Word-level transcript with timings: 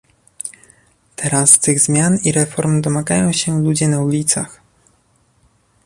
Teraz 1.15 1.59
tych 1.59 1.79
zmian 1.79 2.17
i 2.23 2.31
reform 2.31 2.81
domagają 2.81 3.31
się 3.33 3.61
ludzie 3.61 3.87
na 3.87 4.01
ulicach 4.01 4.61